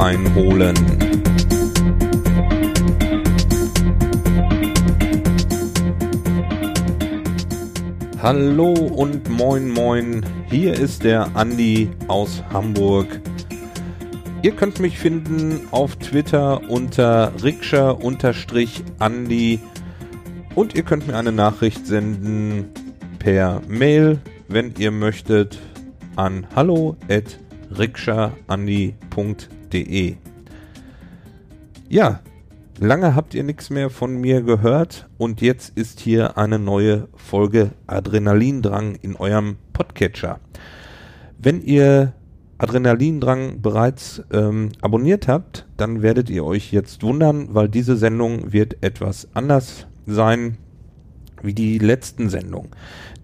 Einholen. 0.00 0.74
Hallo 8.22 8.72
und 8.72 9.28
moin 9.28 9.68
moin, 9.68 10.24
hier 10.48 10.72
ist 10.72 11.04
der 11.04 11.36
Andi 11.36 11.90
aus 12.08 12.42
Hamburg. 12.50 13.20
Ihr 14.40 14.52
könnt 14.52 14.80
mich 14.80 14.98
finden 14.98 15.68
auf 15.70 15.96
Twitter 15.96 16.62
unter 16.70 17.34
rikscha-andi 17.42 19.60
und 20.54 20.74
ihr 20.74 20.82
könnt 20.82 21.08
mir 21.08 21.16
eine 21.16 21.32
Nachricht 21.32 21.86
senden 21.86 22.70
per 23.18 23.60
Mail, 23.68 24.18
wenn 24.48 24.72
ihr 24.78 24.92
möchtet, 24.92 25.58
an 26.16 26.46
hallo@rikschaandi.de. 29.70 30.16
Ja, 31.88 32.20
lange 32.78 33.14
habt 33.14 33.34
ihr 33.34 33.42
nichts 33.42 33.70
mehr 33.70 33.90
von 33.90 34.20
mir 34.20 34.42
gehört 34.42 35.08
und 35.18 35.40
jetzt 35.40 35.76
ist 35.76 36.00
hier 36.00 36.38
eine 36.38 36.58
neue 36.58 37.08
Folge 37.14 37.70
Adrenalindrang 37.86 38.96
in 39.02 39.16
eurem 39.16 39.56
Podcatcher. 39.72 40.38
Wenn 41.38 41.62
ihr 41.62 42.12
Adrenalindrang 42.58 43.62
bereits 43.62 44.22
ähm, 44.32 44.70
abonniert 44.82 45.28
habt, 45.28 45.66
dann 45.76 46.02
werdet 46.02 46.28
ihr 46.28 46.44
euch 46.44 46.72
jetzt 46.72 47.02
wundern, 47.02 47.54
weil 47.54 47.68
diese 47.68 47.96
Sendung 47.96 48.52
wird 48.52 48.82
etwas 48.82 49.28
anders 49.34 49.86
sein 50.06 50.58
wie 51.42 51.54
die 51.54 51.78
letzten 51.78 52.28
Sendungen. 52.28 52.70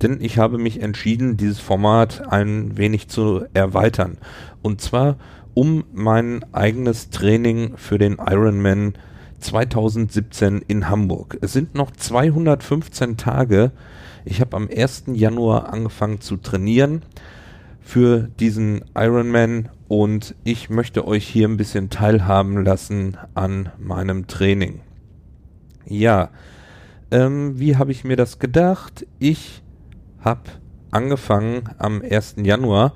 Denn 0.00 0.22
ich 0.22 0.38
habe 0.38 0.56
mich 0.56 0.80
entschieden, 0.80 1.36
dieses 1.36 1.60
Format 1.60 2.32
ein 2.32 2.78
wenig 2.78 3.08
zu 3.08 3.44
erweitern. 3.52 4.16
Und 4.62 4.80
zwar 4.80 5.18
um 5.56 5.84
mein 5.94 6.44
eigenes 6.52 7.08
Training 7.08 7.78
für 7.78 7.96
den 7.96 8.18
Ironman 8.18 8.92
2017 9.38 10.60
in 10.68 10.90
Hamburg. 10.90 11.38
Es 11.40 11.54
sind 11.54 11.74
noch 11.74 11.90
215 11.90 13.16
Tage. 13.16 13.72
Ich 14.26 14.42
habe 14.42 14.54
am 14.54 14.68
1. 14.68 15.04
Januar 15.14 15.72
angefangen 15.72 16.20
zu 16.20 16.36
trainieren 16.36 17.02
für 17.80 18.28
diesen 18.38 18.84
Ironman 18.94 19.70
und 19.88 20.34
ich 20.44 20.68
möchte 20.68 21.06
euch 21.06 21.26
hier 21.26 21.48
ein 21.48 21.56
bisschen 21.56 21.88
teilhaben 21.88 22.62
lassen 22.62 23.16
an 23.32 23.70
meinem 23.78 24.26
Training. 24.26 24.80
Ja, 25.86 26.28
ähm, 27.10 27.58
wie 27.58 27.76
habe 27.76 27.92
ich 27.92 28.04
mir 28.04 28.16
das 28.16 28.38
gedacht? 28.38 29.06
Ich 29.18 29.62
habe 30.20 30.42
angefangen 30.90 31.70
am 31.78 32.02
1. 32.02 32.36
Januar 32.42 32.92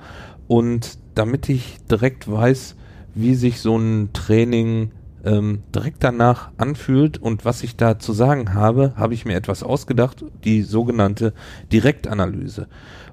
und 0.47 0.99
damit 1.15 1.49
ich 1.49 1.79
direkt 1.91 2.31
weiß, 2.31 2.77
wie 3.15 3.35
sich 3.35 3.61
so 3.61 3.77
ein 3.77 4.13
Training 4.13 4.93
ähm, 5.25 5.63
direkt 5.75 6.03
danach 6.03 6.51
anfühlt 6.57 7.19
und 7.19 7.45
was 7.45 7.63
ich 7.63 7.77
da 7.77 7.99
zu 7.99 8.13
sagen 8.13 8.55
habe, 8.55 8.95
habe 8.97 9.15
ich 9.15 9.25
mir 9.25 9.37
etwas 9.37 9.63
ausgedacht, 9.63 10.25
die 10.45 10.63
sogenannte 10.63 11.35
Direktanalyse. 11.73 12.69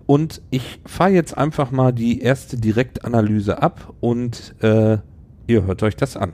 Und 0.06 0.42
ich 0.52 0.80
fahre 0.86 1.12
jetzt 1.12 1.38
einfach 1.38 1.72
mal 1.72 1.92
die 1.92 2.22
erste 2.22 2.58
Direktanalyse 2.58 3.62
ab 3.62 3.94
und 4.00 4.56
äh, 4.61 5.00
ihr 5.48 5.64
hört 5.64 5.84
euch 5.84 5.95
das 5.95 6.16
an. 6.16 6.34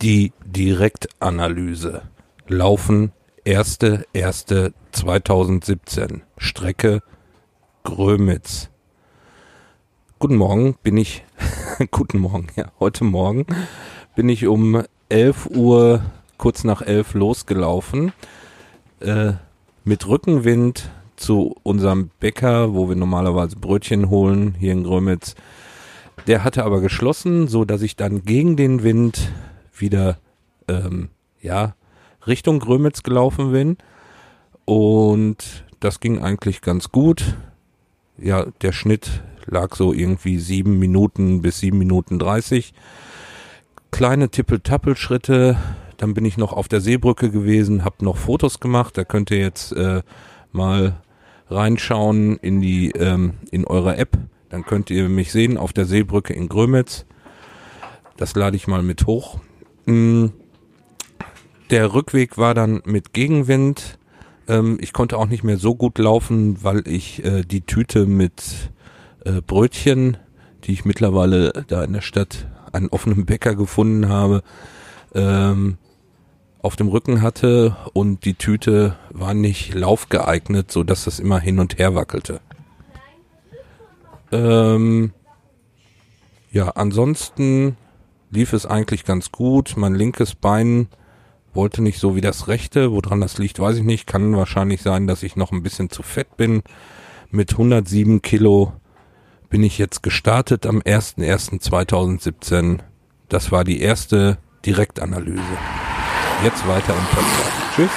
Die 0.00 0.32
Direktanalyse. 0.56 2.02
Laufen 2.46 3.10
1.1.2017. 3.44 6.20
Strecke 6.38 7.00
Grömitz. 7.82 8.70
Guten 10.20 10.36
Morgen, 10.36 10.76
bin 10.82 10.96
ich, 10.96 11.24
guten 11.90 12.18
Morgen, 12.18 12.46
ja, 12.54 12.70
heute 12.78 13.02
Morgen 13.04 13.46
bin 14.14 14.28
ich 14.28 14.46
um 14.46 14.84
11 15.08 15.46
Uhr, 15.46 16.02
kurz 16.38 16.62
nach 16.62 16.82
11 16.82 17.14
losgelaufen, 17.14 18.12
äh, 19.00 19.32
mit 19.84 20.06
Rückenwind 20.06 20.88
zu 21.16 21.56
unserem 21.64 22.10
Bäcker, 22.20 22.74
wo 22.74 22.88
wir 22.88 22.94
normalerweise 22.96 23.56
Brötchen 23.56 24.08
holen, 24.08 24.54
hier 24.58 24.72
in 24.72 24.84
Grömitz. 24.84 25.34
Der 26.28 26.44
hatte 26.44 26.64
aber 26.64 26.80
geschlossen, 26.80 27.48
so 27.48 27.64
dass 27.64 27.82
ich 27.82 27.96
dann 27.96 28.22
gegen 28.22 28.56
den 28.56 28.84
Wind 28.84 29.32
wieder 29.72 30.18
ähm, 30.68 31.08
ja 31.40 31.74
Richtung 32.26 32.58
Grömitz 32.58 33.02
gelaufen 33.02 33.52
bin 33.52 33.76
und 34.64 35.64
das 35.80 36.00
ging 36.00 36.20
eigentlich 36.20 36.60
ganz 36.62 36.90
gut. 36.90 37.36
Ja, 38.16 38.46
der 38.62 38.72
Schnitt 38.72 39.22
lag 39.46 39.74
so 39.74 39.92
irgendwie 39.92 40.38
sieben 40.38 40.78
Minuten 40.78 41.42
bis 41.42 41.58
sieben 41.58 41.78
Minuten 41.78 42.18
dreißig. 42.18 42.72
Kleine 43.90 44.28
Tippel-Tappel-Schritte. 44.28 45.56
Dann 45.98 46.14
bin 46.14 46.24
ich 46.24 46.38
noch 46.38 46.52
auf 46.52 46.66
der 46.66 46.80
Seebrücke 46.80 47.30
gewesen, 47.30 47.84
habe 47.84 48.04
noch 48.04 48.16
Fotos 48.16 48.58
gemacht. 48.58 48.96
Da 48.96 49.04
könnt 49.04 49.30
ihr 49.30 49.38
jetzt 49.38 49.72
äh, 49.72 50.02
mal 50.52 50.96
reinschauen 51.48 52.36
in 52.38 52.60
die 52.60 52.90
ähm, 52.92 53.34
in 53.50 53.66
eure 53.66 53.96
App. 53.96 54.16
Dann 54.48 54.64
könnt 54.64 54.90
ihr 54.90 55.08
mich 55.08 55.30
sehen 55.30 55.58
auf 55.58 55.72
der 55.72 55.84
Seebrücke 55.84 56.32
in 56.32 56.48
Grömitz. 56.48 57.04
Das 58.16 58.34
lade 58.34 58.56
ich 58.56 58.66
mal 58.66 58.82
mit 58.82 59.06
hoch. 59.06 59.38
Mm, 59.86 60.26
der 61.70 61.94
Rückweg 61.94 62.38
war 62.38 62.54
dann 62.54 62.82
mit 62.84 63.12
Gegenwind. 63.12 63.98
Ähm, 64.48 64.78
ich 64.80 64.92
konnte 64.92 65.18
auch 65.18 65.26
nicht 65.26 65.44
mehr 65.44 65.56
so 65.58 65.74
gut 65.74 65.98
laufen, 65.98 66.62
weil 66.62 66.86
ich 66.86 67.24
äh, 67.24 67.42
die 67.42 67.62
Tüte 67.62 68.06
mit 68.06 68.70
äh, 69.24 69.40
Brötchen, 69.40 70.16
die 70.64 70.72
ich 70.72 70.84
mittlerweile 70.84 71.64
da 71.66 71.84
in 71.84 71.92
der 71.92 72.00
Stadt 72.00 72.46
einen 72.72 72.88
offenen 72.88 73.24
Bäcker 73.26 73.54
gefunden 73.54 74.08
habe, 74.08 74.42
ähm, 75.14 75.78
auf 76.60 76.76
dem 76.76 76.88
Rücken 76.88 77.20
hatte 77.20 77.76
und 77.92 78.24
die 78.24 78.34
Tüte 78.34 78.96
war 79.10 79.34
nicht 79.34 79.74
laufgeeignet, 79.74 80.72
so 80.72 80.82
dass 80.82 81.04
das 81.04 81.20
immer 81.20 81.38
hin 81.38 81.58
und 81.58 81.78
her 81.78 81.94
wackelte. 81.94 82.40
Ähm, 84.32 85.12
ja, 86.50 86.70
ansonsten 86.70 87.76
lief 88.30 88.52
es 88.52 88.66
eigentlich 88.66 89.04
ganz 89.04 89.30
gut. 89.30 89.74
Mein 89.76 89.94
linkes 89.94 90.34
Bein 90.34 90.88
wollte 91.54 91.82
nicht 91.82 91.98
so 91.98 92.16
wie 92.16 92.20
das 92.20 92.48
rechte. 92.48 92.92
Woran 92.92 93.20
das 93.20 93.38
liegt, 93.38 93.58
weiß 93.58 93.76
ich 93.76 93.84
nicht. 93.84 94.06
Kann 94.06 94.36
wahrscheinlich 94.36 94.82
sein, 94.82 95.06
dass 95.06 95.22
ich 95.22 95.36
noch 95.36 95.52
ein 95.52 95.62
bisschen 95.62 95.90
zu 95.90 96.02
fett 96.02 96.36
bin. 96.36 96.62
Mit 97.30 97.52
107 97.52 98.22
Kilo 98.22 98.72
bin 99.48 99.62
ich 99.62 99.78
jetzt 99.78 100.02
gestartet 100.02 100.66
am 100.66 100.80
01.01.2017. 100.80 102.80
Das 103.28 103.52
war 103.52 103.64
die 103.64 103.80
erste 103.80 104.38
Direktanalyse. 104.66 105.42
Jetzt 106.42 106.66
weiter 106.66 106.94
im 106.94 107.04
Podcast. 107.04 107.52
Tschüss. 107.74 107.90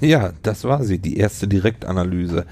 Ja, 0.00 0.32
das 0.42 0.64
war 0.64 0.84
sie, 0.84 0.98
die 0.98 1.16
erste 1.16 1.48
Direktanalyse. 1.48 2.44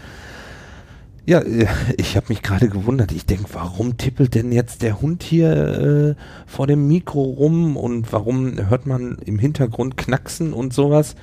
Ja, 1.26 1.38
äh, 1.40 1.66
ich 1.96 2.16
habe 2.16 2.26
mich 2.28 2.42
gerade 2.42 2.68
gewundert. 2.68 3.12
Ich 3.12 3.26
denke, 3.26 3.46
warum 3.52 3.96
tippelt 3.96 4.34
denn 4.34 4.52
jetzt 4.52 4.82
der 4.82 5.00
Hund 5.00 5.22
hier 5.22 6.16
äh, 6.16 6.22
vor 6.46 6.66
dem 6.66 6.86
Mikro 6.86 7.22
rum 7.22 7.76
und 7.76 8.12
warum 8.12 8.68
hört 8.68 8.86
man 8.86 9.18
im 9.24 9.38
Hintergrund 9.38 9.96
knacksen 9.96 10.52
und 10.52 10.72
sowas? 10.72 11.16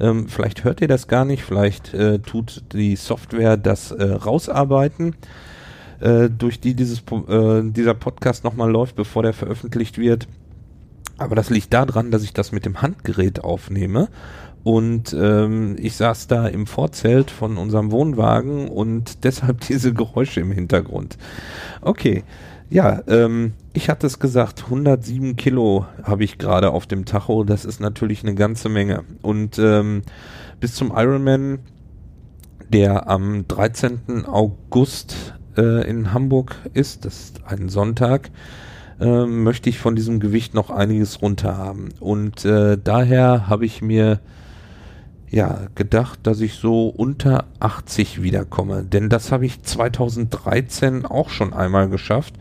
Ähm, 0.00 0.28
vielleicht 0.28 0.64
hört 0.64 0.80
ihr 0.80 0.88
das 0.88 1.08
gar 1.08 1.24
nicht, 1.24 1.42
vielleicht 1.42 1.92
äh, 1.94 2.20
tut 2.20 2.62
die 2.72 2.96
Software 2.96 3.56
das 3.56 3.90
äh, 3.90 4.04
rausarbeiten, 4.04 5.16
äh, 6.00 6.28
durch 6.30 6.60
die 6.60 6.74
dieses, 6.74 7.00
äh, 7.00 7.62
dieser 7.64 7.94
Podcast 7.94 8.44
nochmal 8.44 8.70
läuft, 8.70 8.94
bevor 8.94 9.22
der 9.24 9.32
veröffentlicht 9.32 9.98
wird. 9.98 10.28
Aber 11.16 11.34
das 11.34 11.50
liegt 11.50 11.72
daran, 11.72 12.12
dass 12.12 12.22
ich 12.22 12.32
das 12.32 12.52
mit 12.52 12.64
dem 12.64 12.80
Handgerät 12.80 13.42
aufnehme 13.42 14.08
und 14.68 15.16
ähm, 15.18 15.76
ich 15.78 15.96
saß 15.96 16.26
da 16.26 16.46
im 16.46 16.66
Vorzelt 16.66 17.30
von 17.30 17.56
unserem 17.56 17.90
Wohnwagen 17.90 18.68
und 18.68 19.18
deshalb 19.24 19.62
diese 19.62 19.94
Geräusche 19.94 20.40
im 20.40 20.52
Hintergrund. 20.52 21.16
Okay, 21.80 22.22
ja, 22.68 23.00
ähm, 23.08 23.54
ich 23.72 23.88
hatte 23.88 24.06
es 24.06 24.18
gesagt, 24.18 24.64
107 24.64 25.36
Kilo 25.36 25.86
habe 26.02 26.22
ich 26.22 26.36
gerade 26.36 26.70
auf 26.70 26.86
dem 26.86 27.06
Tacho. 27.06 27.44
Das 27.44 27.64
ist 27.64 27.80
natürlich 27.80 28.22
eine 28.22 28.34
ganze 28.34 28.68
Menge. 28.68 29.04
Und 29.22 29.58
ähm, 29.58 30.02
bis 30.60 30.74
zum 30.74 30.92
Ironman, 30.94 31.60
der 32.68 33.08
am 33.08 33.48
13. 33.48 34.26
August 34.26 35.32
äh, 35.56 35.88
in 35.88 36.12
Hamburg 36.12 36.56
ist, 36.74 37.06
das 37.06 37.20
ist 37.20 37.40
ein 37.46 37.70
Sonntag, 37.70 38.28
äh, 39.00 39.24
möchte 39.24 39.70
ich 39.70 39.78
von 39.78 39.96
diesem 39.96 40.20
Gewicht 40.20 40.52
noch 40.52 40.68
einiges 40.68 41.22
runter 41.22 41.56
haben. 41.56 41.88
Und 42.00 42.44
äh, 42.44 42.76
daher 42.76 43.48
habe 43.48 43.64
ich 43.64 43.80
mir 43.80 44.20
ja, 45.30 45.66
gedacht, 45.74 46.20
dass 46.22 46.40
ich 46.40 46.54
so 46.54 46.88
unter 46.88 47.44
80 47.60 48.22
wiederkomme. 48.22 48.84
Denn 48.84 49.08
das 49.08 49.32
habe 49.32 49.46
ich 49.46 49.62
2013 49.62 51.04
auch 51.04 51.28
schon 51.30 51.52
einmal 51.52 51.88
geschafft. 51.88 52.34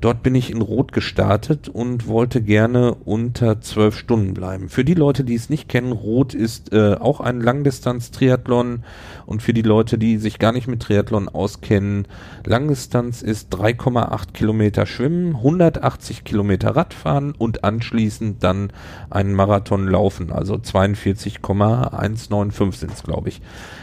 Dort 0.00 0.22
bin 0.22 0.34
ich 0.34 0.50
in 0.50 0.62
Rot 0.62 0.92
gestartet 0.92 1.68
und 1.68 2.06
wollte 2.06 2.40
gerne 2.40 2.94
unter 2.94 3.60
zwölf 3.60 3.98
Stunden 3.98 4.32
bleiben. 4.32 4.70
Für 4.70 4.84
die 4.84 4.94
Leute, 4.94 5.24
die 5.24 5.34
es 5.34 5.50
nicht 5.50 5.68
kennen, 5.68 5.92
Rot 5.92 6.32
ist 6.32 6.72
äh, 6.72 6.94
auch 6.94 7.20
ein 7.20 7.42
Langdistanz-Triathlon 7.42 8.84
und 9.26 9.42
für 9.42 9.52
die 9.52 9.60
Leute, 9.60 9.98
die 9.98 10.16
sich 10.16 10.38
gar 10.38 10.52
nicht 10.52 10.68
mit 10.68 10.80
Triathlon 10.80 11.28
auskennen, 11.28 12.08
Langdistanz 12.46 13.20
ist 13.20 13.54
3,8 13.54 14.32
Kilometer 14.32 14.86
Schwimmen, 14.86 15.36
180 15.36 16.24
Kilometer 16.24 16.74
Radfahren 16.74 17.32
und 17.32 17.64
anschließend 17.64 18.42
dann 18.42 18.72
einen 19.10 19.34
Marathon 19.34 19.86
laufen, 19.86 20.32
also 20.32 20.56
42,195 20.56 22.80
sind 22.80 22.92
es, 22.92 23.02
glaube 23.02 23.28
ich. 23.28 23.42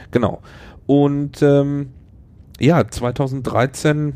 Genau. 0.09 0.41
Und 0.87 1.43
ähm, 1.43 1.89
ja, 2.59 2.87
2013 2.87 4.15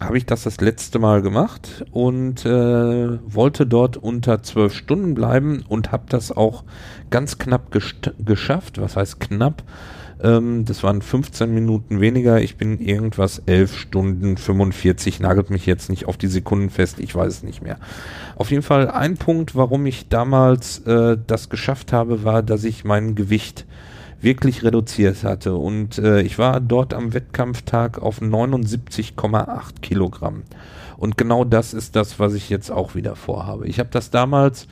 habe 0.00 0.16
ich 0.16 0.26
das 0.26 0.44
das 0.44 0.60
letzte 0.60 0.98
Mal 0.98 1.22
gemacht 1.22 1.84
und 1.90 2.44
äh, 2.44 3.18
wollte 3.26 3.66
dort 3.66 3.96
unter 3.96 4.42
zwölf 4.42 4.74
Stunden 4.74 5.14
bleiben 5.14 5.64
und 5.68 5.90
habe 5.90 6.04
das 6.08 6.30
auch 6.30 6.64
ganz 7.10 7.38
knapp 7.38 7.76
geschafft. 8.24 8.80
Was 8.80 8.96
heißt 8.96 9.18
knapp? 9.18 9.64
Ähm, 10.22 10.64
das 10.64 10.82
waren 10.82 11.02
15 11.02 11.52
Minuten 11.52 12.00
weniger. 12.00 12.40
Ich 12.40 12.56
bin 12.56 12.78
irgendwas 12.80 13.42
11 13.46 13.76
Stunden 13.76 14.36
45. 14.36 15.20
Nagelt 15.20 15.50
mich 15.50 15.66
jetzt 15.66 15.90
nicht 15.90 16.06
auf 16.06 16.16
die 16.16 16.28
Sekunden 16.28 16.70
fest. 16.70 16.98
Ich 17.00 17.14
weiß 17.14 17.32
es 17.32 17.42
nicht 17.42 17.62
mehr. 17.62 17.78
Auf 18.36 18.50
jeden 18.50 18.62
Fall 18.62 18.90
ein 18.90 19.16
Punkt, 19.16 19.54
warum 19.56 19.84
ich 19.86 20.08
damals 20.08 20.80
äh, 20.86 21.16
das 21.26 21.48
geschafft 21.48 21.92
habe, 21.92 22.24
war, 22.24 22.42
dass 22.42 22.64
ich 22.64 22.84
mein 22.84 23.14
Gewicht 23.14 23.66
wirklich 24.20 24.64
reduziert 24.64 25.22
hatte. 25.24 25.54
Und 25.54 25.98
äh, 25.98 26.22
ich 26.22 26.38
war 26.38 26.60
dort 26.60 26.94
am 26.94 27.14
Wettkampftag 27.14 28.00
auf 28.00 28.20
79,8 28.20 29.80
Kilogramm. 29.80 30.42
Und 30.96 31.16
genau 31.16 31.44
das 31.44 31.74
ist 31.74 31.94
das, 31.94 32.18
was 32.18 32.34
ich 32.34 32.50
jetzt 32.50 32.70
auch 32.70 32.94
wieder 32.94 33.14
vorhabe. 33.14 33.66
Ich 33.68 33.78
habe 33.78 33.90
das 33.92 34.10
damals 34.10 34.66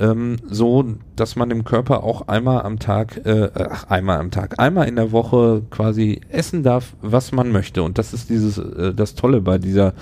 Ähm, 0.00 0.36
so, 0.46 0.84
dass 1.16 1.34
man 1.34 1.48
dem 1.48 1.64
Körper 1.64 2.04
auch 2.04 2.28
einmal 2.28 2.62
am 2.62 2.78
Tag, 2.78 3.26
äh, 3.26 3.50
ach, 3.54 3.84
einmal 3.84 4.18
am 4.20 4.30
Tag, 4.30 4.60
einmal 4.60 4.86
in 4.86 4.94
der 4.94 5.10
Woche 5.10 5.62
quasi 5.70 6.20
essen 6.28 6.62
darf, 6.62 6.94
was 7.02 7.32
man 7.32 7.50
möchte. 7.50 7.82
Und 7.82 7.98
das 7.98 8.14
ist 8.14 8.30
dieses, 8.30 8.58
äh, 8.58 8.94
das 8.94 9.16
Tolle 9.16 9.40
bei 9.40 9.58
dieser, 9.58 9.94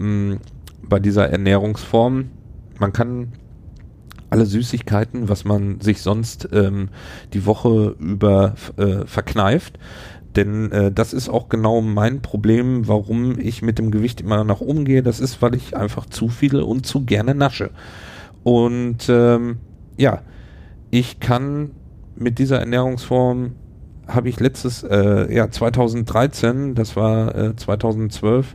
ähm, 0.00 0.38
bei 0.82 0.98
dieser 0.98 1.28
Ernährungsform. 1.28 2.30
Man 2.78 2.92
kann 2.94 3.32
alle 4.30 4.46
Süßigkeiten, 4.46 5.28
was 5.28 5.44
man 5.44 5.80
sich 5.80 6.00
sonst 6.00 6.48
ähm, 6.52 6.88
die 7.34 7.44
Woche 7.44 7.94
über 8.00 8.54
äh, 8.76 9.06
verkneift, 9.06 9.78
denn 10.36 10.72
äh, 10.72 10.92
das 10.92 11.12
ist 11.12 11.28
auch 11.28 11.48
genau 11.48 11.80
mein 11.80 12.22
Problem, 12.22 12.88
warum 12.88 13.38
ich 13.38 13.62
mit 13.62 13.78
dem 13.78 13.90
Gewicht 13.90 14.20
immer 14.20 14.44
nach 14.44 14.60
oben 14.60 14.84
gehe. 14.84 15.02
Das 15.02 15.20
ist, 15.20 15.40
weil 15.42 15.54
ich 15.54 15.76
einfach 15.76 16.06
zu 16.06 16.28
viele 16.28 16.64
und 16.64 16.86
zu 16.86 17.04
gerne 17.04 17.34
nasche. 17.34 17.70
Und 18.42 19.08
ähm, 19.08 19.58
ja, 19.96 20.22
ich 20.90 21.20
kann 21.20 21.70
mit 22.16 22.38
dieser 22.38 22.60
Ernährungsform 22.60 23.52
habe 24.06 24.28
ich 24.28 24.38
letztes, 24.38 24.82
äh, 24.82 25.32
ja 25.34 25.50
2013, 25.50 26.74
das 26.74 26.94
war 26.94 27.34
äh, 27.34 27.56
2012, 27.56 28.54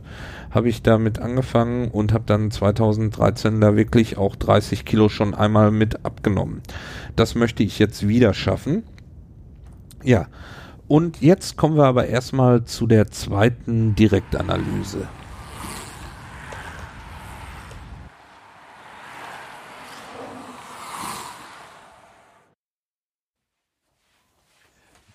habe 0.50 0.68
ich 0.68 0.82
damit 0.82 1.18
angefangen 1.18 1.88
und 1.88 2.12
habe 2.12 2.24
dann 2.26 2.50
2013 2.50 3.60
da 3.60 3.76
wirklich 3.76 4.16
auch 4.16 4.36
30 4.36 4.84
Kilo 4.84 5.08
schon 5.08 5.34
einmal 5.34 5.70
mit 5.70 6.04
abgenommen. 6.04 6.60
Das 7.16 7.34
möchte 7.34 7.62
ich 7.62 7.78
jetzt 7.78 8.06
wieder 8.06 8.34
schaffen. 8.34 8.84
Ja, 10.02 10.26
und 10.90 11.22
jetzt 11.22 11.56
kommen 11.56 11.76
wir 11.76 11.84
aber 11.84 12.08
erstmal 12.08 12.64
zu 12.64 12.88
der 12.88 13.12
zweiten 13.12 13.94
Direktanalyse. 13.94 15.06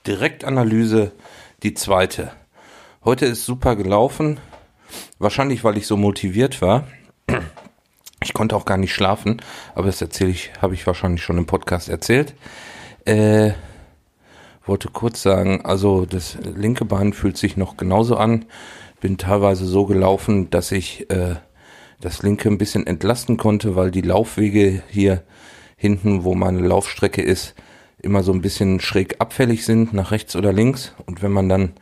Direktanalyse, 0.08 1.12
die 1.62 1.74
zweite. 1.74 2.32
Heute 3.04 3.26
ist 3.26 3.46
super 3.46 3.76
gelaufen. 3.76 4.40
Wahrscheinlich, 5.20 5.66
weil 5.66 5.76
ich 5.76 5.88
so 5.88 5.98
motiviert 5.98 6.62
war. 6.62 6.88
Ich 8.24 8.34
konnte 8.34 8.56
auch 8.56 8.64
gar 8.64 8.78
nicht 8.78 8.94
schlafen, 8.94 9.42
aber 9.76 9.88
das 9.88 10.02
erzähle 10.02 10.30
ich, 10.30 10.54
habe 10.62 10.74
ich 10.74 10.88
wahrscheinlich 10.88 11.22
schon 11.22 11.38
im 11.38 11.48
Podcast 11.48 11.90
erzählt. 11.90 12.34
Äh, 13.04 13.52
wollte 14.66 14.90
kurz 14.90 15.22
sagen, 15.22 15.62
also 15.64 16.06
das 16.06 16.38
linke 16.44 16.86
Bein 16.86 17.14
fühlt 17.14 17.38
sich 17.38 17.58
noch 17.58 17.78
genauso 17.78 18.18
an. 18.18 18.46
Bin 19.02 19.18
teilweise 19.18 19.66
so 19.66 19.86
gelaufen, 19.86 20.50
dass 20.50 20.72
ich 20.72 21.10
äh, 21.10 21.36
das 22.02 22.24
linke 22.24 22.50
ein 22.50 22.58
bisschen 22.58 22.88
entlasten 22.88 23.38
konnte, 23.38 23.76
weil 23.76 23.92
die 23.92 24.02
Laufwege 24.02 24.82
hier 24.90 25.24
hinten, 25.78 26.24
wo 26.24 26.34
meine 26.36 26.60
Laufstrecke 26.60 27.22
ist, 27.22 27.56
immer 28.00 28.24
so 28.24 28.32
ein 28.32 28.42
bisschen 28.42 28.80
schräg 28.80 29.16
abfällig 29.20 29.66
sind, 29.66 29.94
nach 29.94 30.12
rechts 30.12 30.36
oder 30.36 30.54
links. 30.54 30.94
Und 31.06 31.22
wenn 31.22 31.32
man 31.32 31.50
dann 31.50 31.74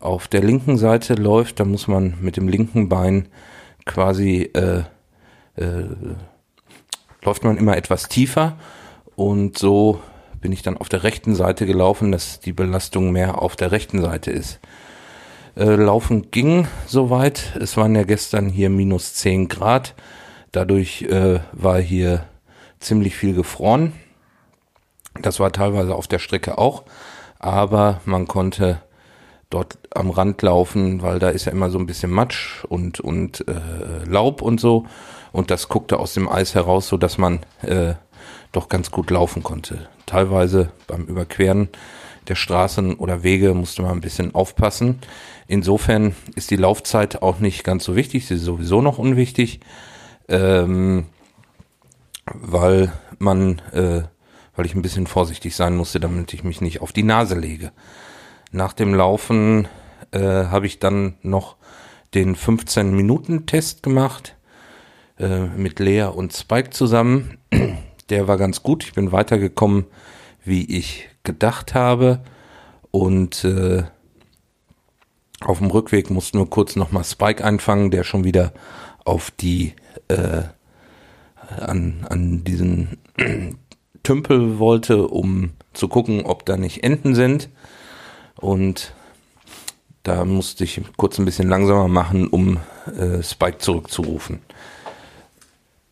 auf 0.00 0.28
der 0.28 0.42
linken 0.42 0.76
Seite 0.76 1.14
läuft, 1.14 1.60
dann 1.60 1.70
muss 1.70 1.88
man 1.88 2.14
mit 2.20 2.36
dem 2.36 2.48
linken 2.48 2.88
Bein 2.88 3.28
quasi 3.84 4.50
äh, 4.54 4.82
äh, 5.56 5.84
läuft 7.22 7.44
man 7.44 7.56
immer 7.56 7.76
etwas 7.76 8.08
tiefer 8.08 8.58
und 9.16 9.58
so 9.58 10.00
bin 10.46 10.52
ich 10.52 10.62
dann 10.62 10.76
auf 10.76 10.88
der 10.88 11.02
rechten 11.02 11.34
Seite 11.34 11.66
gelaufen, 11.66 12.12
dass 12.12 12.38
die 12.38 12.52
Belastung 12.52 13.10
mehr 13.10 13.42
auf 13.42 13.56
der 13.56 13.72
rechten 13.72 14.00
Seite 14.00 14.30
ist. 14.30 14.60
Äh, 15.56 15.74
Laufen 15.74 16.30
ging 16.30 16.68
soweit. 16.86 17.56
Es 17.60 17.76
waren 17.76 17.96
ja 17.96 18.04
gestern 18.04 18.48
hier 18.48 18.70
minus 18.70 19.14
10 19.14 19.48
Grad. 19.48 19.96
Dadurch 20.52 21.02
äh, 21.02 21.40
war 21.50 21.80
hier 21.80 22.28
ziemlich 22.78 23.16
viel 23.16 23.34
gefroren. 23.34 23.92
Das 25.20 25.40
war 25.40 25.50
teilweise 25.50 25.96
auf 25.96 26.06
der 26.06 26.20
Strecke 26.20 26.58
auch, 26.58 26.84
aber 27.40 28.00
man 28.04 28.28
konnte 28.28 28.80
dort 29.50 29.78
am 29.96 30.10
Rand 30.10 30.42
laufen, 30.42 31.02
weil 31.02 31.18
da 31.18 31.30
ist 31.30 31.46
ja 31.46 31.50
immer 31.50 31.70
so 31.70 31.78
ein 31.80 31.86
bisschen 31.86 32.12
Matsch 32.12 32.64
und, 32.66 33.00
und 33.00 33.44
äh, 33.48 34.08
Laub 34.08 34.42
und 34.42 34.60
so. 34.60 34.86
Und 35.32 35.50
das 35.50 35.68
guckte 35.68 35.98
aus 35.98 36.14
dem 36.14 36.28
Eis 36.28 36.54
heraus, 36.54 36.86
so 36.86 36.96
dass 36.96 37.18
man 37.18 37.40
äh, 37.62 37.94
doch 38.56 38.68
ganz 38.68 38.90
gut 38.90 39.10
laufen 39.10 39.42
konnte. 39.42 39.88
Teilweise 40.06 40.72
beim 40.86 41.04
Überqueren 41.04 41.68
der 42.28 42.34
Straßen 42.34 42.94
oder 42.94 43.22
Wege 43.22 43.54
musste 43.54 43.82
man 43.82 43.92
ein 43.92 44.00
bisschen 44.00 44.34
aufpassen. 44.34 44.98
Insofern 45.46 46.16
ist 46.34 46.50
die 46.50 46.56
Laufzeit 46.56 47.22
auch 47.22 47.38
nicht 47.38 47.64
ganz 47.64 47.84
so 47.84 47.94
wichtig, 47.94 48.26
sie 48.26 48.34
ist 48.34 48.42
sowieso 48.42 48.82
noch 48.82 48.98
unwichtig, 48.98 49.60
ähm, 50.28 51.06
weil 52.32 52.92
man, 53.18 53.60
äh, 53.72 54.02
weil 54.56 54.66
ich 54.66 54.74
ein 54.74 54.82
bisschen 54.82 55.06
vorsichtig 55.06 55.54
sein 55.54 55.76
musste, 55.76 56.00
damit 56.00 56.32
ich 56.34 56.42
mich 56.42 56.60
nicht 56.60 56.80
auf 56.80 56.92
die 56.92 57.04
Nase 57.04 57.38
lege. 57.38 57.72
Nach 58.50 58.72
dem 58.72 58.94
Laufen 58.94 59.68
äh, 60.10 60.18
habe 60.18 60.66
ich 60.66 60.78
dann 60.78 61.14
noch 61.22 61.56
den 62.14 62.34
15-Minuten-Test 62.34 63.82
gemacht 63.82 64.34
äh, 65.18 65.46
mit 65.46 65.78
Lea 65.78 66.04
und 66.04 66.32
Spike 66.32 66.70
zusammen. 66.70 67.38
Der 68.08 68.28
war 68.28 68.36
ganz 68.36 68.62
gut. 68.62 68.84
Ich 68.84 68.92
bin 68.92 69.12
weitergekommen, 69.12 69.86
wie 70.44 70.64
ich 70.64 71.08
gedacht 71.22 71.74
habe. 71.74 72.20
Und 72.90 73.44
äh, 73.44 73.84
auf 75.40 75.58
dem 75.58 75.70
Rückweg 75.70 76.10
mussten 76.10 76.38
wir 76.38 76.46
kurz 76.46 76.76
nochmal 76.76 77.04
Spike 77.04 77.44
einfangen, 77.44 77.90
der 77.90 78.04
schon 78.04 78.24
wieder 78.24 78.52
auf 79.04 79.30
die 79.30 79.74
äh, 80.08 80.42
an, 81.58 82.06
an 82.08 82.44
diesen 82.44 82.98
Tümpel 84.02 84.58
wollte, 84.58 85.06
um 85.08 85.50
zu 85.72 85.88
gucken, 85.88 86.24
ob 86.24 86.46
da 86.46 86.56
nicht 86.56 86.84
Enten 86.84 87.14
sind. 87.14 87.48
Und 88.36 88.94
da 90.02 90.24
musste 90.24 90.64
ich 90.64 90.80
kurz 90.96 91.18
ein 91.18 91.24
bisschen 91.24 91.48
langsamer 91.48 91.88
machen, 91.88 92.28
um 92.28 92.58
äh, 92.96 93.22
Spike 93.22 93.58
zurückzurufen. 93.58 94.40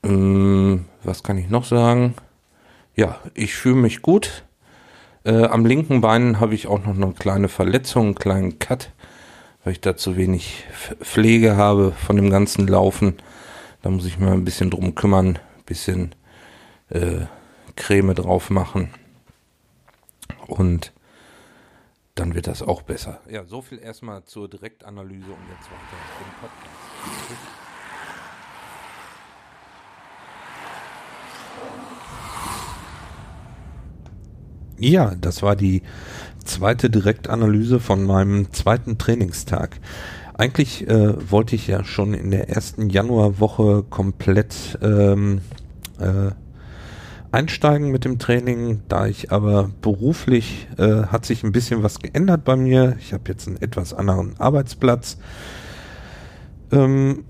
Ähm, 0.04 0.85
was 1.06 1.23
kann 1.23 1.38
ich 1.38 1.49
noch 1.49 1.64
sagen? 1.64 2.14
Ja, 2.94 3.18
ich 3.34 3.54
fühle 3.54 3.76
mich 3.76 4.02
gut. 4.02 4.44
Äh, 5.25 5.44
am 5.44 5.64
linken 5.64 6.00
Bein 6.00 6.40
habe 6.40 6.54
ich 6.54 6.66
auch 6.66 6.84
noch 6.84 6.94
eine 6.94 7.12
kleine 7.12 7.49
Verletzung, 7.49 8.06
einen 8.06 8.14
kleinen 8.14 8.58
Cut, 8.58 8.90
weil 9.64 9.73
ich 9.73 9.80
da 9.80 9.96
zu 9.96 10.16
wenig 10.16 10.64
Pflege 11.00 11.56
habe 11.56 11.92
von 11.92 12.16
dem 12.16 12.30
ganzen 12.30 12.68
Laufen. 12.68 13.16
Da 13.82 13.90
muss 13.90 14.06
ich 14.06 14.18
mal 14.18 14.32
ein 14.32 14.44
bisschen 14.44 14.70
drum 14.70 14.94
kümmern, 14.94 15.38
ein 15.38 15.64
bisschen 15.66 16.14
äh, 16.90 17.26
Creme 17.76 18.14
drauf 18.14 18.50
machen. 18.50 18.90
Und 20.46 20.92
dann 22.14 22.34
wird 22.34 22.46
das 22.46 22.62
auch 22.62 22.82
besser. 22.82 23.20
Ja, 23.28 23.44
so 23.44 23.61
viel 23.62 23.78
erstmal 23.78 24.25
zur 24.25 24.49
Direktanalyse 24.49 25.26
und 25.26 25.49
jetzt 25.50 25.70
weiter 25.70 25.96
im 26.20 26.40
Podcast. 26.40 27.63
Ja, 34.78 35.14
das 35.21 35.43
war 35.43 35.57
die 35.57 35.83
zweite 36.45 36.90
Direktanalyse 36.90 37.81
von 37.81 38.04
meinem 38.04 38.52
zweiten 38.52 38.99
Trainingstag. 38.99 39.78
Eigentlich 40.37 40.88
äh, 40.88 41.31
wollte 41.31 41.54
ich 41.54 41.69
ja 41.69 41.85
schon 41.85 42.12
in 42.12 42.31
der 42.31 42.49
ersten 42.49 42.90
Januarwoche 42.90 43.85
komplett 43.88 44.78
ähm, 44.83 45.43
äh, 46.00 46.33
einsteigen 47.31 47.90
mit 47.90 48.04
dem 48.04 48.19
Training, 48.19 48.83
da 48.88 49.07
ich 49.07 49.31
aber 49.31 49.71
beruflich 49.81 50.69
äh, 50.76 51.04
hat 51.07 51.25
sich 51.25 51.45
ein 51.45 51.52
bisschen 51.52 51.83
was 51.83 52.00
geändert 52.00 52.45
bei 52.45 52.57
mir. 52.57 52.97
Ich 52.99 53.12
habe 53.12 53.25
jetzt 53.28 53.47
einen 53.47 53.62
etwas 53.62 53.95
anderen 53.95 54.38
Arbeitsplatz. 54.38 55.19
Ähm, 56.73 57.25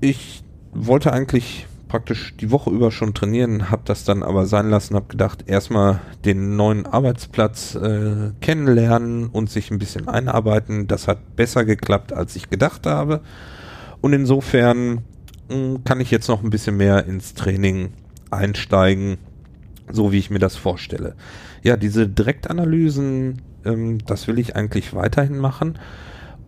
ich 0.00 0.44
wollte 0.72 1.12
eigentlich 1.12 1.66
praktisch 1.90 2.36
die 2.36 2.52
Woche 2.52 2.70
über 2.70 2.92
schon 2.92 3.14
trainieren, 3.14 3.68
habe 3.70 3.82
das 3.84 4.04
dann 4.04 4.22
aber 4.22 4.46
sein 4.46 4.70
lassen, 4.70 4.94
habe 4.94 5.08
gedacht, 5.08 5.44
erstmal 5.48 6.00
den 6.24 6.54
neuen 6.54 6.86
Arbeitsplatz 6.86 7.74
äh, 7.74 8.30
kennenlernen 8.40 9.26
und 9.26 9.50
sich 9.50 9.72
ein 9.72 9.80
bisschen 9.80 10.06
einarbeiten. 10.06 10.86
Das 10.86 11.08
hat 11.08 11.34
besser 11.34 11.64
geklappt, 11.64 12.12
als 12.12 12.36
ich 12.36 12.48
gedacht 12.48 12.86
habe. 12.86 13.22
Und 14.00 14.12
insofern 14.12 15.02
mh, 15.48 15.54
hm, 15.54 15.84
kann 15.84 16.00
ich 16.00 16.12
jetzt 16.12 16.28
noch 16.28 16.44
ein 16.44 16.50
bisschen 16.50 16.76
mehr 16.76 17.06
ins 17.06 17.34
Training 17.34 17.92
einsteigen, 18.30 19.18
so 19.90 20.12
wie 20.12 20.18
ich 20.18 20.30
mir 20.30 20.38
das 20.38 20.54
vorstelle. 20.54 21.16
Ja, 21.64 21.76
diese 21.76 22.08
Direktanalysen, 22.08 23.42
ähm, 23.64 23.98
das 24.06 24.28
will 24.28 24.38
ich 24.38 24.54
eigentlich 24.54 24.94
weiterhin 24.94 25.38
machen. 25.38 25.76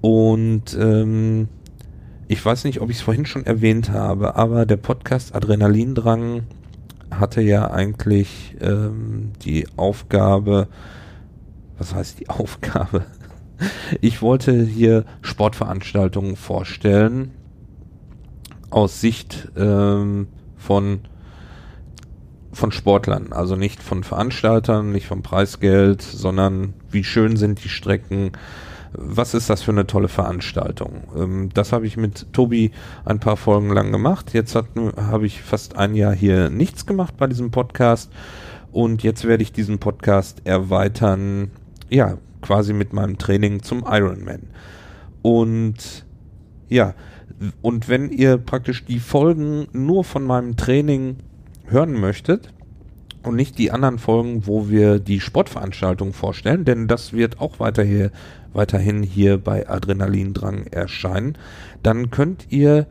Und 0.00 0.76
ähm, 0.78 1.48
ich 2.32 2.42
weiß 2.42 2.64
nicht, 2.64 2.80
ob 2.80 2.88
ich 2.88 2.96
es 2.96 3.02
vorhin 3.02 3.26
schon 3.26 3.44
erwähnt 3.44 3.90
habe, 3.90 4.36
aber 4.36 4.64
der 4.64 4.78
Podcast 4.78 5.34
Adrenalindrang 5.34 6.44
hatte 7.10 7.42
ja 7.42 7.70
eigentlich 7.70 8.56
ähm, 8.58 9.32
die 9.44 9.66
Aufgabe, 9.76 10.68
was 11.76 11.94
heißt 11.94 12.20
die 12.20 12.28
Aufgabe? 12.30 13.04
Ich 14.00 14.22
wollte 14.22 14.64
hier 14.64 15.04
Sportveranstaltungen 15.20 16.36
vorstellen 16.36 17.32
aus 18.70 19.02
Sicht 19.02 19.52
ähm, 19.54 20.28
von 20.56 21.00
von 22.54 22.72
Sportlern, 22.72 23.34
also 23.34 23.56
nicht 23.56 23.82
von 23.82 24.04
Veranstaltern, 24.04 24.90
nicht 24.90 25.06
vom 25.06 25.22
Preisgeld, 25.22 26.00
sondern 26.00 26.72
wie 26.90 27.04
schön 27.04 27.36
sind 27.36 27.62
die 27.62 27.68
Strecken, 27.68 28.32
was 28.92 29.34
ist 29.34 29.50
das 29.50 29.62
für 29.62 29.72
eine 29.72 29.86
tolle 29.86 30.08
Veranstaltung. 30.08 31.02
Ähm, 31.16 31.50
das 31.54 31.72
habe 31.72 31.86
ich 31.86 31.96
mit 31.96 32.32
Tobi 32.32 32.70
ein 33.04 33.20
paar 33.20 33.36
Folgen 33.36 33.70
lang 33.70 33.92
gemacht. 33.92 34.32
Jetzt 34.34 34.54
habe 34.54 35.26
ich 35.26 35.42
fast 35.42 35.76
ein 35.76 35.94
Jahr 35.94 36.14
hier 36.14 36.50
nichts 36.50 36.86
gemacht 36.86 37.16
bei 37.16 37.26
diesem 37.26 37.50
Podcast 37.50 38.10
und 38.70 39.02
jetzt 39.02 39.26
werde 39.26 39.42
ich 39.42 39.52
diesen 39.52 39.78
Podcast 39.78 40.42
erweitern, 40.44 41.50
ja, 41.88 42.18
quasi 42.40 42.72
mit 42.72 42.92
meinem 42.92 43.18
Training 43.18 43.62
zum 43.62 43.84
Ironman. 43.86 44.48
Und 45.22 46.04
ja, 46.68 46.94
und 47.60 47.88
wenn 47.88 48.10
ihr 48.10 48.38
praktisch 48.38 48.84
die 48.84 48.98
Folgen 48.98 49.66
nur 49.72 50.04
von 50.04 50.24
meinem 50.24 50.56
Training 50.56 51.16
hören 51.66 51.92
möchtet 52.00 52.52
und 53.22 53.36
nicht 53.36 53.58
die 53.58 53.70
anderen 53.70 53.98
Folgen, 53.98 54.46
wo 54.46 54.68
wir 54.68 54.98
die 54.98 55.20
Sportveranstaltung 55.20 56.12
vorstellen, 56.12 56.64
denn 56.64 56.88
das 56.88 57.12
wird 57.12 57.40
auch 57.40 57.60
weiter 57.60 57.82
hier, 57.82 58.10
weiterhin 58.52 59.02
hier 59.02 59.38
bei 59.38 59.68
Adrenalindrang 59.68 60.66
erscheinen, 60.66 61.36
dann 61.82 62.10
könnt 62.10 62.46
ihr 62.50 62.86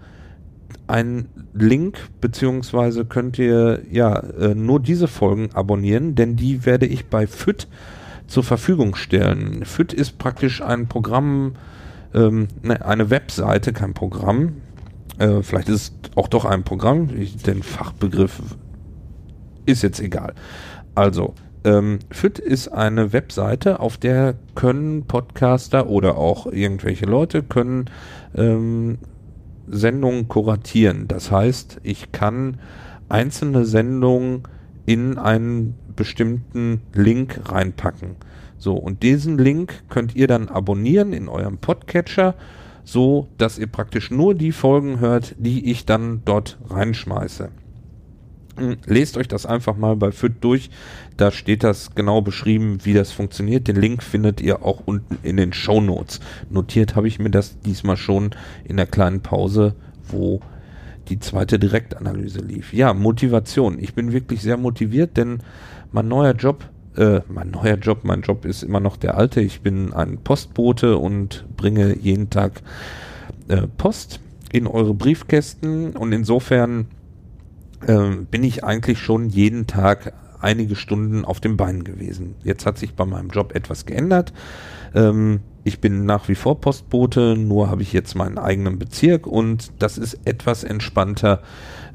einen 0.87 1.29
Link 1.53 1.97
beziehungsweise 2.19 3.05
könnt 3.05 3.37
ihr 3.39 3.81
ja 3.91 4.19
äh, 4.19 4.55
nur 4.55 4.79
diese 4.79 5.07
Folgen 5.07 5.49
abonnieren, 5.53 6.15
denn 6.15 6.35
die 6.35 6.65
werde 6.65 6.85
ich 6.85 7.05
bei 7.07 7.27
FIT 7.27 7.67
zur 8.27 8.43
Verfügung 8.43 8.95
stellen. 8.95 9.65
FIT 9.65 9.93
ist 9.93 10.17
praktisch 10.17 10.61
ein 10.61 10.87
Programm, 10.87 11.55
ähm, 12.13 12.47
ne, 12.61 12.85
eine 12.85 13.09
Webseite, 13.09 13.73
kein 13.73 13.93
Programm. 13.93 14.53
Äh, 15.17 15.41
vielleicht 15.43 15.69
ist 15.69 15.75
es 15.75 16.11
auch 16.15 16.27
doch 16.27 16.45
ein 16.45 16.63
Programm. 16.63 17.09
Ich, 17.17 17.37
den 17.37 17.63
Fachbegriff 17.63 18.41
ist 19.71 19.81
jetzt 19.81 19.99
egal. 19.99 20.33
Also, 20.95 21.33
ähm, 21.63 21.99
FIT 22.09 22.39
ist 22.39 22.69
eine 22.69 23.13
Webseite, 23.13 23.79
auf 23.79 23.97
der 23.97 24.35
können 24.55 25.03
Podcaster 25.03 25.87
oder 25.87 26.17
auch 26.17 26.47
irgendwelche 26.47 27.05
Leute 27.05 27.43
können 27.43 27.85
ähm, 28.35 28.97
Sendungen 29.67 30.27
kuratieren. 30.27 31.07
Das 31.07 31.31
heißt, 31.31 31.79
ich 31.83 32.11
kann 32.11 32.57
einzelne 33.09 33.65
Sendungen 33.65 34.43
in 34.85 35.17
einen 35.17 35.75
bestimmten 35.95 36.81
Link 36.93 37.39
reinpacken. 37.45 38.15
So, 38.57 38.75
und 38.75 39.03
diesen 39.03 39.37
Link 39.37 39.83
könnt 39.89 40.15
ihr 40.15 40.27
dann 40.27 40.49
abonnieren 40.49 41.13
in 41.13 41.27
eurem 41.27 41.57
Podcatcher, 41.57 42.35
so 42.83 43.27
dass 43.37 43.59
ihr 43.59 43.67
praktisch 43.67 44.09
nur 44.09 44.33
die 44.33 44.51
Folgen 44.51 44.99
hört, 44.99 45.35
die 45.37 45.71
ich 45.71 45.85
dann 45.85 46.21
dort 46.25 46.57
reinschmeiße. 46.69 47.49
Lest 48.85 49.17
euch 49.17 49.27
das 49.27 49.45
einfach 49.45 49.77
mal 49.77 49.95
bei 49.95 50.11
FIT 50.11 50.43
durch. 50.43 50.69
Da 51.17 51.31
steht 51.31 51.63
das 51.63 51.95
genau 51.95 52.21
beschrieben, 52.21 52.79
wie 52.83 52.93
das 52.93 53.11
funktioniert. 53.11 53.67
Den 53.67 53.77
Link 53.77 54.03
findet 54.03 54.41
ihr 54.41 54.63
auch 54.63 54.81
unten 54.85 55.17
in 55.23 55.37
den 55.37 55.53
Show 55.53 55.79
Notes. 55.79 56.19
Notiert 56.49 56.95
habe 56.95 57.07
ich 57.07 57.19
mir 57.19 57.29
das 57.29 57.59
diesmal 57.61 57.97
schon 57.97 58.31
in 58.63 58.77
der 58.77 58.87
kleinen 58.87 59.21
Pause, 59.21 59.75
wo 60.07 60.41
die 61.07 61.19
zweite 61.19 61.59
Direktanalyse 61.59 62.39
lief. 62.39 62.73
Ja, 62.73 62.93
Motivation. 62.93 63.79
Ich 63.79 63.93
bin 63.93 64.11
wirklich 64.11 64.41
sehr 64.41 64.57
motiviert, 64.57 65.17
denn 65.17 65.39
mein 65.91 66.07
neuer 66.07 66.33
Job, 66.33 66.65
äh, 66.97 67.21
mein 67.27 67.51
neuer 67.51 67.75
Job, 67.75 67.99
mein 68.03 68.21
Job 68.21 68.45
ist 68.45 68.63
immer 68.63 68.79
noch 68.79 68.97
der 68.97 69.17
alte. 69.17 69.41
Ich 69.41 69.61
bin 69.61 69.93
ein 69.93 70.17
Postbote 70.17 70.97
und 70.97 71.45
bringe 71.55 71.97
jeden 71.97 72.29
Tag 72.29 72.61
äh, 73.47 73.67
Post 73.77 74.19
in 74.51 74.67
eure 74.67 74.93
Briefkästen 74.93 75.95
und 75.95 76.11
insofern 76.11 76.87
ähm, 77.87 78.25
bin 78.25 78.43
ich 78.43 78.63
eigentlich 78.63 78.99
schon 78.99 79.29
jeden 79.29 79.67
Tag 79.67 80.13
einige 80.39 80.75
Stunden 80.75 81.23
auf 81.23 81.39
dem 81.39 81.57
Bein 81.57 81.83
gewesen. 81.83 82.35
Jetzt 82.43 82.65
hat 82.65 82.77
sich 82.77 82.95
bei 82.95 83.05
meinem 83.05 83.29
Job 83.29 83.55
etwas 83.55 83.85
geändert. 83.85 84.33
Ähm, 84.93 85.41
ich 85.63 85.79
bin 85.79 86.05
nach 86.05 86.27
wie 86.27 86.35
vor 86.35 86.59
Postbote, 86.59 87.35
nur 87.37 87.69
habe 87.69 87.83
ich 87.83 87.93
jetzt 87.93 88.15
meinen 88.15 88.37
eigenen 88.37 88.79
Bezirk 88.79 89.27
und 89.27 89.71
das 89.79 89.97
ist 89.97 90.19
etwas 90.25 90.63
entspannter, 90.63 91.41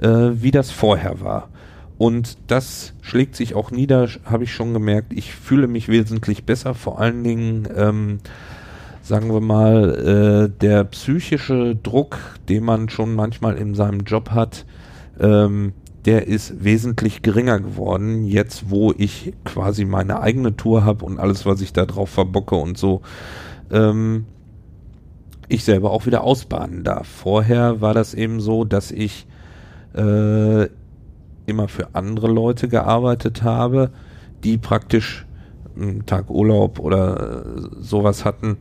äh, 0.01 0.31
wie 0.35 0.53
das 0.53 0.71
vorher 0.71 1.21
war. 1.21 1.49
Und 1.99 2.37
das 2.47 2.93
schlägt 3.01 3.37
sich 3.37 3.55
auch 3.55 3.71
nieder, 3.71 4.09
habe 4.25 4.45
ich 4.45 4.53
schon 4.53 4.75
gemerkt. 4.75 5.13
Ich 5.13 5.35
fühle 5.35 5.67
mich 5.67 5.89
wesentlich 5.89 6.45
besser, 6.45 6.75
vor 6.75 7.01
allen 7.01 7.25
Dingen, 7.25 7.67
ähm, 7.75 8.19
sagen 9.03 9.33
wir 9.33 9.41
mal, 9.41 10.51
äh, 10.53 10.61
der 10.61 10.85
psychische 10.85 11.75
Druck, 11.75 12.19
den 12.49 12.65
man 12.65 12.89
schon 12.89 13.15
manchmal 13.15 13.57
in 13.57 13.75
seinem 13.75 14.01
Job 14.01 14.31
hat, 14.31 14.67
ähm, 15.21 15.73
der 16.05 16.29
ist 16.29 16.63
wesentlich 16.63 17.23
geringer 17.23 17.59
geworden, 17.59 18.25
jetzt 18.25 18.71
wo 18.71 18.93
ich 18.97 19.35
quasi 19.45 19.85
meine 19.85 20.21
eigene 20.21 20.57
Tour 20.57 20.85
habe 20.85 21.05
und 21.05 21.19
alles, 21.19 21.45
was 21.47 21.61
ich 21.61 21.73
da 21.73 21.85
drauf 21.85 22.11
verbocke 22.11 22.55
und 22.55 22.79
so, 22.79 23.03
ähm, 23.73 24.27
ich 25.49 25.65
selber 25.65 25.91
auch 25.91 26.07
wieder 26.07 26.23
ausbaden 26.23 26.85
darf. 26.85 27.09
Vorher 27.09 27.81
war 27.81 27.93
das 27.93 28.15
eben 28.15 28.41
so, 28.41 28.65
dass 28.65 28.93
ich 28.93 29.27
äh, 29.95 30.69
immer 31.47 31.69
für 31.69 31.95
andere 31.95 32.29
Leute 32.29 32.69
gearbeitet 32.69 33.43
habe, 33.43 33.91
die 34.45 34.59
praktisch 34.59 35.27
einen 35.77 36.07
Tag 36.07 36.31
Urlaub 36.31 36.79
oder 36.79 37.47
äh, 37.47 37.61
sowas 37.81 38.25
hatten. 38.25 38.59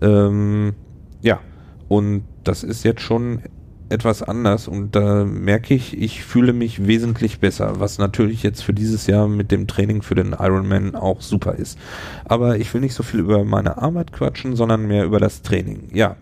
Ähm, 0.00 0.74
ja, 1.22 1.40
und 1.88 2.24
das 2.42 2.62
ist 2.62 2.84
jetzt 2.84 3.00
schon 3.00 3.40
etwas 3.88 4.22
anders 4.22 4.66
und 4.68 4.96
da 4.96 5.24
merke 5.24 5.74
ich, 5.74 6.00
ich 6.00 6.24
fühle 6.24 6.52
mich 6.52 6.86
wesentlich 6.86 7.38
besser, 7.38 7.80
was 7.80 7.98
natürlich 7.98 8.42
jetzt 8.42 8.62
für 8.62 8.72
dieses 8.72 9.06
Jahr 9.06 9.28
mit 9.28 9.50
dem 9.50 9.66
Training 9.66 10.02
für 10.02 10.14
den 10.14 10.32
Ironman 10.32 10.94
auch 10.94 11.20
super 11.20 11.54
ist. 11.54 11.78
Aber 12.24 12.56
ich 12.58 12.72
will 12.72 12.80
nicht 12.80 12.94
so 12.94 13.02
viel 13.02 13.20
über 13.20 13.44
meine 13.44 13.78
Arbeit 13.78 14.12
quatschen, 14.12 14.56
sondern 14.56 14.86
mehr 14.86 15.04
über 15.04 15.20
das 15.20 15.42
Training. 15.42 15.88
Ja. 15.92 16.16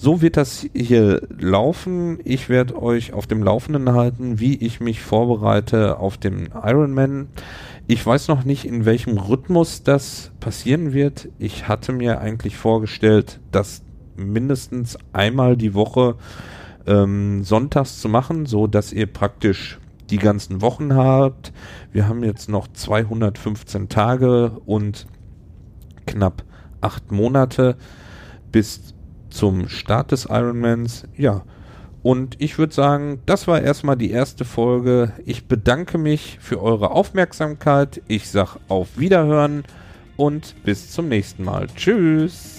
So 0.00 0.22
wird 0.22 0.36
das 0.36 0.64
hier 0.74 1.22
laufen. 1.40 2.20
Ich 2.22 2.48
werde 2.48 2.80
euch 2.80 3.12
auf 3.12 3.26
dem 3.26 3.42
Laufenden 3.42 3.94
halten, 3.94 4.38
wie 4.38 4.54
ich 4.54 4.78
mich 4.78 5.00
vorbereite 5.00 5.98
auf 5.98 6.16
dem 6.18 6.50
Ironman. 6.54 7.26
Ich 7.88 8.06
weiß 8.06 8.28
noch 8.28 8.44
nicht, 8.44 8.64
in 8.64 8.84
welchem 8.84 9.18
Rhythmus 9.18 9.82
das 9.82 10.30
passieren 10.38 10.92
wird. 10.92 11.28
Ich 11.40 11.66
hatte 11.66 11.92
mir 11.92 12.20
eigentlich 12.20 12.56
vorgestellt, 12.56 13.40
dass 13.50 13.82
mindestens 14.14 14.98
einmal 15.12 15.56
die 15.56 15.74
Woche 15.74 16.14
ähm, 16.88 17.44
sonntags 17.44 18.00
zu 18.00 18.08
machen, 18.08 18.46
so 18.46 18.66
dass 18.66 18.92
ihr 18.92 19.06
praktisch 19.06 19.78
die 20.10 20.18
ganzen 20.18 20.62
Wochen 20.62 20.94
habt. 20.94 21.52
Wir 21.92 22.08
haben 22.08 22.24
jetzt 22.24 22.48
noch 22.48 22.66
215 22.66 23.88
Tage 23.88 24.52
und 24.64 25.06
knapp 26.06 26.44
acht 26.80 27.12
Monate 27.12 27.76
bis 28.50 28.94
zum 29.28 29.68
Start 29.68 30.12
des 30.12 30.24
Ironmans. 30.24 31.06
Ja, 31.14 31.44
und 32.02 32.36
ich 32.40 32.58
würde 32.58 32.72
sagen, 32.72 33.20
das 33.26 33.46
war 33.48 33.60
erstmal 33.60 33.96
die 33.96 34.10
erste 34.10 34.46
Folge. 34.46 35.12
Ich 35.26 35.46
bedanke 35.46 35.98
mich 35.98 36.38
für 36.40 36.62
eure 36.62 36.92
Aufmerksamkeit. 36.92 38.00
Ich 38.08 38.30
sage 38.30 38.60
auf 38.68 38.96
Wiederhören 38.96 39.64
und 40.16 40.54
bis 40.64 40.90
zum 40.90 41.08
nächsten 41.08 41.44
Mal. 41.44 41.66
Tschüss. 41.76 42.57